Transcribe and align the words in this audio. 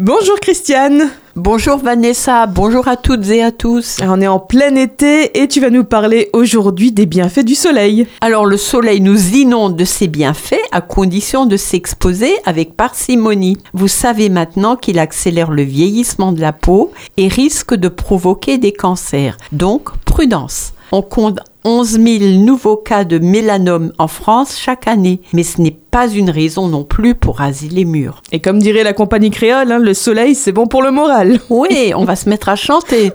Bonjour 0.00 0.38
Christiane. 0.38 1.10
Bonjour 1.34 1.78
Vanessa, 1.78 2.46
bonjour 2.46 2.86
à 2.86 2.96
toutes 2.96 3.28
et 3.30 3.42
à 3.42 3.50
tous. 3.50 3.96
On 4.00 4.20
est 4.20 4.28
en 4.28 4.38
plein 4.38 4.76
été 4.76 5.40
et 5.40 5.48
tu 5.48 5.60
vas 5.60 5.70
nous 5.70 5.82
parler 5.82 6.30
aujourd'hui 6.32 6.92
des 6.92 7.04
bienfaits 7.04 7.44
du 7.44 7.56
soleil. 7.56 8.06
Alors 8.20 8.46
le 8.46 8.56
soleil 8.56 9.00
nous 9.00 9.34
inonde 9.34 9.74
de 9.74 9.84
ses 9.84 10.06
bienfaits 10.06 10.62
à 10.70 10.82
condition 10.82 11.46
de 11.46 11.56
s'exposer 11.56 12.32
avec 12.44 12.76
parcimonie. 12.76 13.56
Vous 13.74 13.88
savez 13.88 14.28
maintenant 14.28 14.76
qu'il 14.76 15.00
accélère 15.00 15.50
le 15.50 15.62
vieillissement 15.62 16.30
de 16.30 16.40
la 16.40 16.52
peau 16.52 16.92
et 17.16 17.26
risque 17.26 17.74
de 17.74 17.88
provoquer 17.88 18.56
des 18.56 18.72
cancers. 18.72 19.36
Donc 19.50 19.90
prudence. 20.04 20.74
On 20.92 21.02
compte 21.02 21.40
11 21.64 22.00
000 22.00 22.24
nouveaux 22.44 22.76
cas 22.76 23.04
de 23.04 23.18
mélanome 23.18 23.92
en 23.98 24.08
France 24.08 24.56
chaque 24.58 24.86
année, 24.86 25.20
mais 25.32 25.42
ce 25.42 25.60
n'est 25.60 25.76
pas 25.90 26.08
une 26.08 26.30
raison 26.30 26.68
non 26.68 26.84
plus 26.84 27.14
pour 27.14 27.38
raser 27.38 27.68
les 27.68 27.84
murs. 27.84 28.22
Et 28.32 28.40
comme 28.40 28.58
dirait 28.58 28.84
la 28.84 28.92
compagnie 28.92 29.30
créole, 29.30 29.72
hein, 29.72 29.78
le 29.78 29.94
soleil 29.94 30.34
c'est 30.34 30.52
bon 30.52 30.66
pour 30.66 30.82
le 30.82 30.90
moral. 30.90 31.40
Oui, 31.50 31.92
on 31.96 32.04
va 32.04 32.14
se 32.14 32.28
mettre 32.28 32.48
à 32.50 32.56
chanter. 32.56 33.10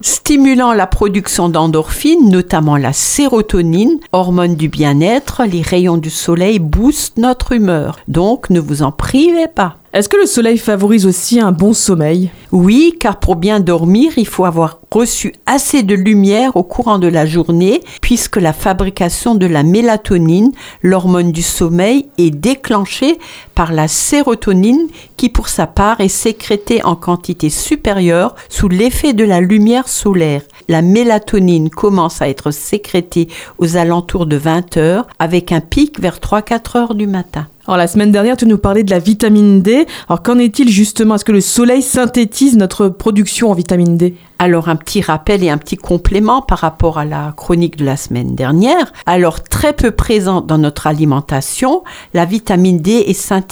Stimulant 0.00 0.72
la 0.72 0.86
production 0.86 1.48
d'endorphines, 1.48 2.28
notamment 2.28 2.76
la 2.76 2.92
sérotonine, 2.92 3.98
hormone 4.12 4.54
du 4.54 4.68
bien-être, 4.68 5.44
les 5.44 5.62
rayons 5.62 5.96
du 5.96 6.10
soleil 6.10 6.58
boostent 6.58 7.18
notre 7.18 7.52
humeur. 7.52 7.98
Donc 8.08 8.50
ne 8.50 8.60
vous 8.60 8.82
en 8.82 8.92
privez 8.92 9.48
pas. 9.48 9.76
Est-ce 9.92 10.08
que 10.08 10.16
le 10.16 10.26
soleil 10.26 10.56
favorise 10.56 11.04
aussi 11.04 11.40
un 11.40 11.50
bon 11.50 11.72
sommeil? 11.72 12.30
Oui, 12.52 12.94
car 13.00 13.18
pour 13.18 13.34
bien 13.34 13.58
dormir, 13.58 14.12
il 14.18 14.26
faut 14.26 14.44
avoir 14.44 14.78
reçu 14.92 15.32
assez 15.46 15.82
de 15.82 15.96
lumière 15.96 16.56
au 16.56 16.62
courant 16.62 17.00
de 17.00 17.08
la 17.08 17.26
journée, 17.26 17.80
puisque 18.00 18.36
la 18.36 18.52
fabrication 18.52 19.34
de 19.34 19.46
la 19.46 19.64
mélatonine, 19.64 20.52
l'hormone 20.82 21.32
du 21.32 21.42
sommeil, 21.42 21.99
est 22.18 22.30
déclenchée 22.30 23.18
par 23.60 23.74
la 23.74 23.88
sérotonine 23.88 24.88
qui 25.18 25.28
pour 25.28 25.50
sa 25.50 25.66
part 25.66 26.00
est 26.00 26.08
sécrétée 26.08 26.82
en 26.82 26.96
quantité 26.96 27.50
supérieure 27.50 28.34
sous 28.48 28.68
l'effet 28.68 29.12
de 29.12 29.22
la 29.22 29.42
lumière 29.42 29.86
solaire. 29.86 30.40
La 30.68 30.80
mélatonine 30.80 31.68
commence 31.68 32.22
à 32.22 32.30
être 32.30 32.52
sécrétée 32.52 33.28
aux 33.58 33.76
alentours 33.76 34.24
de 34.24 34.36
20 34.36 34.78
heures 34.78 35.06
avec 35.18 35.52
un 35.52 35.60
pic 35.60 36.00
vers 36.00 36.20
3-4 36.20 36.78
heures 36.78 36.94
du 36.94 37.06
matin. 37.06 37.48
Alors 37.66 37.76
la 37.76 37.86
semaine 37.86 38.10
dernière, 38.10 38.38
tu 38.38 38.46
nous 38.46 38.56
parlais 38.56 38.82
de 38.82 38.90
la 38.90 38.98
vitamine 38.98 39.60
D. 39.60 39.86
Alors 40.08 40.22
qu'en 40.22 40.38
est-il 40.38 40.70
justement? 40.70 41.16
Est-ce 41.16 41.26
que 41.26 41.30
le 41.30 41.42
soleil 41.42 41.82
synthétise 41.82 42.56
notre 42.56 42.88
production 42.88 43.50
en 43.50 43.54
vitamine 43.54 43.98
D? 43.98 44.16
Alors 44.38 44.70
un 44.70 44.76
petit 44.76 45.02
rappel 45.02 45.44
et 45.44 45.50
un 45.50 45.58
petit 45.58 45.76
complément 45.76 46.40
par 46.40 46.58
rapport 46.58 46.98
à 46.98 47.04
la 47.04 47.34
chronique 47.36 47.76
de 47.76 47.84
la 47.84 47.98
semaine 47.98 48.34
dernière. 48.34 48.92
Alors 49.04 49.42
très 49.42 49.74
peu 49.74 49.90
présente 49.90 50.46
dans 50.46 50.56
notre 50.56 50.86
alimentation, 50.86 51.84
la 52.14 52.24
vitamine 52.24 52.78
D 52.78 52.92
est 53.06 53.12
synthétisée 53.12 53.49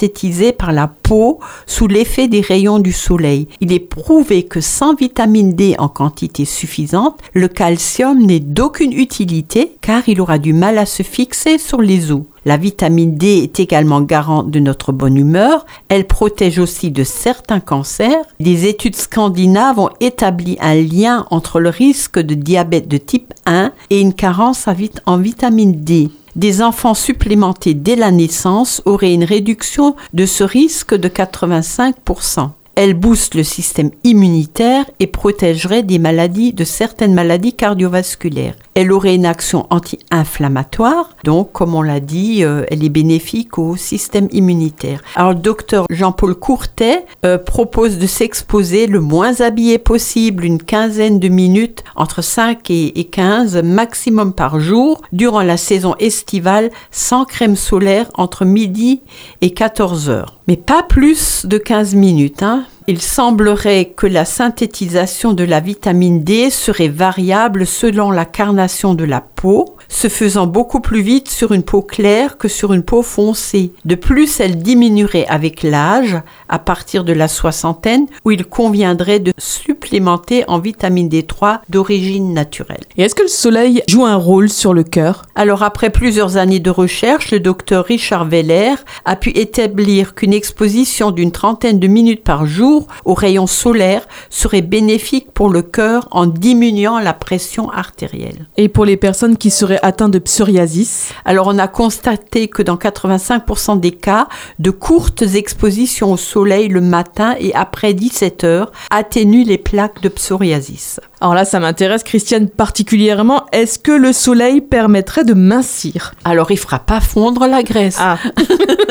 par 0.56 0.72
la 0.72 0.86
peau 0.86 1.40
sous 1.66 1.88
l'effet 1.88 2.28
des 2.28 2.40
rayons 2.40 2.78
du 2.78 2.92
soleil. 2.92 3.48
Il 3.60 3.72
est 3.72 3.80
prouvé 3.80 4.44
que 4.44 4.60
sans 4.60 4.94
vitamine 4.94 5.54
D 5.54 5.74
en 5.78 5.88
quantité 5.88 6.44
suffisante, 6.44 7.18
le 7.32 7.48
calcium 7.48 8.24
n'est 8.24 8.40
d'aucune 8.40 8.92
utilité 8.92 9.76
car 9.80 10.08
il 10.08 10.20
aura 10.20 10.38
du 10.38 10.52
mal 10.52 10.78
à 10.78 10.86
se 10.86 11.02
fixer 11.02 11.58
sur 11.58 11.80
les 11.80 12.12
os. 12.12 12.22
La 12.44 12.56
vitamine 12.56 13.16
D 13.16 13.40
est 13.42 13.60
également 13.60 14.00
garante 14.00 14.50
de 14.50 14.60
notre 14.60 14.92
bonne 14.92 15.16
humeur. 15.16 15.66
Elle 15.88 16.06
protège 16.06 16.58
aussi 16.58 16.90
de 16.90 17.04
certains 17.04 17.60
cancers. 17.60 18.24
Les 18.38 18.66
études 18.66 18.96
scandinaves 18.96 19.78
ont 19.78 19.90
établi 20.00 20.56
un 20.60 20.74
lien 20.76 21.26
entre 21.30 21.60
le 21.60 21.68
risque 21.68 22.18
de 22.18 22.34
diabète 22.34 22.88
de 22.88 22.96
type 22.96 23.34
1 23.46 23.72
et 23.90 24.00
une 24.00 24.14
carence 24.14 24.66
en 25.06 25.18
vitamine 25.18 25.72
D. 25.72 26.08
Des 26.38 26.62
enfants 26.62 26.94
supplémentés 26.94 27.74
dès 27.74 27.96
la 27.96 28.12
naissance 28.12 28.80
auraient 28.84 29.12
une 29.12 29.24
réduction 29.24 29.96
de 30.12 30.24
ce 30.24 30.44
risque 30.44 30.94
de 30.94 31.08
85%. 31.08 32.50
Elle 32.76 32.94
booste 32.94 33.34
le 33.34 33.42
système 33.42 33.90
immunitaire 34.04 34.84
et 35.00 35.08
protégerait 35.08 35.82
des 35.82 35.98
maladies, 35.98 36.52
de 36.52 36.62
certaines 36.62 37.12
maladies 37.12 37.54
cardiovasculaires. 37.54 38.54
Elle 38.80 38.92
aurait 38.92 39.16
une 39.16 39.26
action 39.26 39.66
anti-inflammatoire, 39.70 41.10
donc 41.24 41.50
comme 41.50 41.74
on 41.74 41.82
l'a 41.82 41.98
dit, 41.98 42.44
euh, 42.44 42.64
elle 42.70 42.84
est 42.84 42.88
bénéfique 42.88 43.58
au 43.58 43.74
système 43.74 44.28
immunitaire. 44.30 45.02
Alors 45.16 45.32
le 45.32 45.40
docteur 45.40 45.86
Jean-Paul 45.90 46.36
Courtet 46.36 47.04
euh, 47.24 47.38
propose 47.38 47.98
de 47.98 48.06
s'exposer 48.06 48.86
le 48.86 49.00
moins 49.00 49.40
habillé 49.40 49.78
possible, 49.78 50.44
une 50.44 50.62
quinzaine 50.62 51.18
de 51.18 51.26
minutes, 51.26 51.82
entre 51.96 52.22
5 52.22 52.70
et, 52.70 53.00
et 53.00 53.04
15 53.06 53.64
maximum 53.64 54.32
par 54.32 54.60
jour, 54.60 55.02
durant 55.10 55.42
la 55.42 55.56
saison 55.56 55.96
estivale, 55.98 56.70
sans 56.92 57.24
crème 57.24 57.56
solaire 57.56 58.08
entre 58.14 58.44
midi 58.44 59.02
et 59.40 59.50
14 59.50 60.08
heures 60.08 60.38
mais 60.48 60.56
pas 60.56 60.82
plus 60.82 61.44
de 61.44 61.58
15 61.58 61.94
minutes. 61.94 62.42
Hein. 62.42 62.64
Il 62.90 63.02
semblerait 63.02 63.92
que 63.94 64.06
la 64.06 64.24
synthétisation 64.24 65.34
de 65.34 65.44
la 65.44 65.60
vitamine 65.60 66.24
D 66.24 66.48
serait 66.48 66.88
variable 66.88 67.66
selon 67.66 68.10
la 68.10 68.24
carnation 68.24 68.94
de 68.94 69.04
la 69.04 69.20
peau, 69.20 69.76
se 69.88 70.08
faisant 70.08 70.46
beaucoup 70.46 70.80
plus 70.80 71.00
vite 71.00 71.28
sur 71.28 71.52
une 71.52 71.62
peau 71.62 71.82
claire 71.82 72.36
que 72.36 72.48
sur 72.48 72.72
une 72.72 72.82
peau 72.82 73.02
foncée. 73.02 73.72
De 73.84 73.94
plus, 73.94 74.40
elle 74.40 74.58
diminuerait 74.58 75.26
avec 75.26 75.62
l'âge, 75.62 76.16
à 76.48 76.58
partir 76.58 77.04
de 77.04 77.12
la 77.12 77.28
soixantaine, 77.28 78.06
où 78.24 78.30
il 78.30 78.44
conviendrait 78.44 79.18
de 79.18 79.32
supplémenter 79.38 80.44
en 80.48 80.58
vitamine 80.58 81.08
D3 81.08 81.60
d'origine 81.68 82.32
naturelle. 82.32 82.84
Et 82.96 83.02
est-ce 83.02 83.14
que 83.14 83.22
le 83.22 83.28
soleil 83.28 83.82
joue 83.88 84.04
un 84.04 84.16
rôle 84.16 84.50
sur 84.50 84.74
le 84.74 84.84
cœur? 84.84 85.22
Alors, 85.34 85.62
après 85.62 85.90
plusieurs 85.90 86.36
années 86.36 86.60
de 86.60 86.70
recherche, 86.70 87.30
le 87.30 87.40
docteur 87.40 87.84
Richard 87.84 88.26
Veller 88.26 88.74
a 89.04 89.16
pu 89.16 89.30
établir 89.30 90.14
qu'une 90.14 90.32
exposition 90.32 91.10
d'une 91.10 91.32
trentaine 91.32 91.78
de 91.78 91.86
minutes 91.86 92.24
par 92.24 92.46
jour 92.46 92.86
aux 93.04 93.14
rayons 93.14 93.46
solaires 93.46 94.06
serait 94.30 94.62
bénéfique 94.62 95.32
pour 95.32 95.48
le 95.48 95.62
cœur 95.62 96.08
en 96.10 96.26
diminuant 96.26 96.98
la 96.98 97.14
pression 97.14 97.70
artérielle. 97.70 98.48
Et 98.56 98.68
pour 98.68 98.84
les 98.84 98.96
personnes 98.96 99.36
qui 99.36 99.50
seraient 99.50 99.77
atteintes 99.82 100.12
de 100.12 100.18
psoriasis 100.18 101.10
Alors, 101.24 101.46
on 101.48 101.58
a 101.58 101.68
constaté 101.68 102.48
que 102.48 102.62
dans 102.62 102.76
85% 102.76 103.80
des 103.80 103.92
cas, 103.92 104.28
de 104.58 104.70
courtes 104.70 105.22
expositions 105.22 106.12
au 106.12 106.16
soleil 106.16 106.68
le 106.68 106.80
matin 106.80 107.34
et 107.38 107.54
après 107.54 107.94
17 107.94 108.44
heures 108.44 108.72
atténuent 108.90 109.44
les 109.44 109.58
plaques 109.58 110.00
de 110.02 110.08
psoriasis. 110.08 111.00
Alors 111.20 111.34
là, 111.34 111.44
ça 111.44 111.58
m'intéresse, 111.58 112.04
Christiane, 112.04 112.48
particulièrement. 112.48 113.46
Est-ce 113.52 113.78
que 113.78 113.90
le 113.90 114.12
soleil 114.12 114.60
permettrait 114.60 115.24
de 115.24 115.34
mincir? 115.34 116.14
Alors, 116.24 116.50
il 116.52 116.58
fera 116.58 116.78
pas 116.78 117.00
fondre 117.00 117.46
la 117.46 117.62
graisse. 117.62 117.98
Ah. 117.98 118.18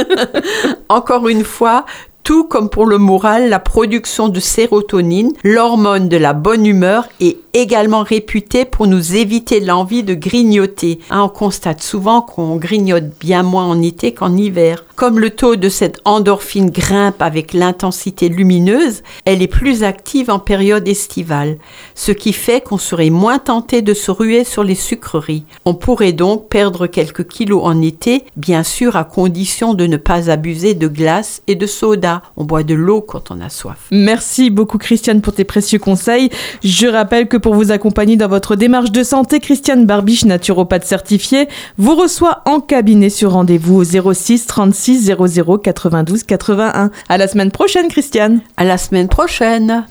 Encore 0.89 1.29
une 1.29 1.45
fois, 1.45 1.85
tout 2.27 2.43
comme 2.43 2.67
pour 2.67 2.85
le 2.85 2.97
moral, 2.97 3.47
la 3.47 3.57
production 3.57 4.27
de 4.27 4.41
sérotonine, 4.41 5.31
l'hormone 5.45 6.09
de 6.09 6.17
la 6.17 6.33
bonne 6.33 6.65
humeur, 6.65 7.07
est 7.21 7.37
également 7.53 8.03
réputée 8.03 8.65
pour 8.65 8.85
nous 8.85 9.15
éviter 9.15 9.61
l'envie 9.61 10.03
de 10.03 10.13
grignoter. 10.13 10.99
Hein, 11.09 11.23
on 11.23 11.29
constate 11.29 11.81
souvent 11.81 12.21
qu'on 12.21 12.57
grignote 12.57 13.17
bien 13.17 13.43
moins 13.43 13.65
en 13.65 13.81
été 13.81 14.13
qu'en 14.13 14.35
hiver. 14.35 14.83
Comme 14.97 15.19
le 15.19 15.29
taux 15.29 15.55
de 15.55 15.69
cette 15.69 16.01
endorphine 16.05 16.69
grimpe 16.69 17.21
avec 17.21 17.53
l'intensité 17.53 18.29
lumineuse, 18.29 19.03
elle 19.25 19.41
est 19.41 19.47
plus 19.47 19.83
active 19.83 20.29
en 20.29 20.39
période 20.39 20.87
estivale, 20.87 21.57
ce 21.95 22.11
qui 22.11 22.33
fait 22.33 22.61
qu'on 22.61 22.77
serait 22.77 23.09
moins 23.09 23.39
tenté 23.39 23.81
de 23.81 23.93
se 23.93 24.11
ruer 24.11 24.43
sur 24.43 24.63
les 24.63 24.75
sucreries. 24.75 25.45
On 25.65 25.75
pourrait 25.75 26.13
donc 26.13 26.49
perdre 26.49 26.87
quelques 26.87 27.27
kilos 27.27 27.61
en 27.63 27.81
été, 27.81 28.25
bien 28.35 28.63
sûr 28.63 28.95
à 28.95 29.03
condition 29.03 29.73
de 29.73 29.87
ne 29.87 29.97
pas 29.97 30.29
abuser 30.29 30.73
de 30.73 30.87
glace 30.87 31.41
et 31.47 31.55
de 31.55 31.67
soda. 31.67 32.16
On 32.35 32.43
boit 32.43 32.63
de 32.63 32.73
l'eau 32.73 33.01
quand 33.01 33.31
on 33.31 33.41
a 33.41 33.49
soif. 33.49 33.87
Merci 33.91 34.49
beaucoup 34.49 34.77
Christiane 34.77 35.21
pour 35.21 35.33
tes 35.33 35.43
précieux 35.43 35.79
conseils. 35.79 36.29
Je 36.63 36.87
rappelle 36.87 37.27
que 37.27 37.37
pour 37.37 37.53
vous 37.55 37.71
accompagner 37.71 38.15
dans 38.15 38.27
votre 38.27 38.55
démarche 38.55 38.91
de 38.91 39.03
santé, 39.03 39.39
Christiane 39.39 39.85
Barbiche, 39.85 40.25
naturopathe 40.25 40.85
certifiée, 40.85 41.47
vous 41.77 41.95
reçoit 41.95 42.41
en 42.45 42.59
cabinet 42.59 43.09
sur 43.09 43.31
rendez-vous 43.31 43.75
au 43.75 44.13
06 44.13 44.45
36 44.45 45.11
00 45.17 45.57
92 45.57 46.23
81. 46.23 46.91
À 47.09 47.17
la 47.17 47.27
semaine 47.27 47.51
prochaine, 47.51 47.87
Christiane. 47.87 48.41
À 48.57 48.63
la 48.63 48.77
semaine 48.77 49.07
prochaine. 49.07 49.85